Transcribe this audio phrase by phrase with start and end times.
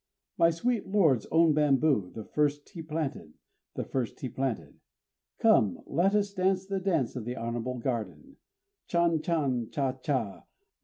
[0.35, 3.35] _My sweet lord's own bamboo, the first he planted,
[3.75, 4.79] The first be planted?
[5.37, 5.81] Come!
[5.85, 8.37] let us dance the Dance of the Honorable Garden!
[8.89, 9.69] _Chan chan!
[9.69, 10.45] Cha cha!